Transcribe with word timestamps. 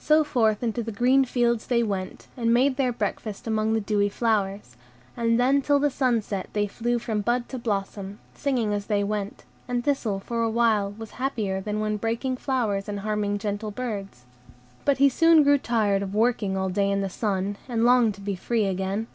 So 0.00 0.24
forth 0.24 0.64
into 0.64 0.82
the 0.82 0.90
green 0.90 1.24
fields 1.24 1.68
they 1.68 1.84
went, 1.84 2.26
and 2.36 2.52
made 2.52 2.76
their 2.76 2.90
breakfast 2.92 3.46
among 3.46 3.72
the 3.72 3.80
dewy 3.80 4.08
flowers; 4.08 4.76
and 5.16 5.38
then 5.38 5.62
till 5.62 5.78
the 5.78 5.90
sun 5.90 6.22
set 6.22 6.48
they 6.54 6.66
flew 6.66 6.98
from 6.98 7.20
bud 7.20 7.48
to 7.50 7.56
blossom, 7.56 8.18
singing 8.34 8.72
as 8.74 8.86
they 8.86 9.04
went; 9.04 9.44
and 9.68 9.84
Thistle 9.84 10.18
for 10.18 10.42
a 10.42 10.50
while 10.50 10.90
was 10.98 11.12
happier 11.22 11.60
than 11.60 11.78
when 11.78 11.98
breaking 11.98 12.36
flowers 12.36 12.88
and 12.88 12.98
harming 12.98 13.38
gentle 13.38 13.70
birds. 13.70 14.24
But 14.84 14.98
he 14.98 15.08
soon 15.08 15.44
grew 15.44 15.56
tired 15.58 16.02
of 16.02 16.16
working 16.16 16.56
all 16.56 16.68
day 16.68 16.90
in 16.90 17.00
the 17.00 17.08
sun, 17.08 17.56
and 17.68 17.84
longed 17.84 18.14
to 18.14 18.20
be 18.20 18.34
free 18.34 18.64
again. 18.66 19.06